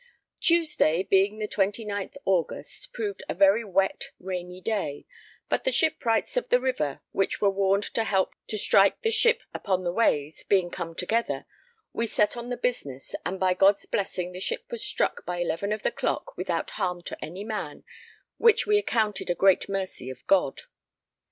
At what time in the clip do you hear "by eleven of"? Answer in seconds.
15.23-15.83